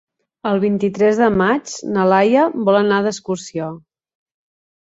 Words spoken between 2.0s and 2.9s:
Laia vol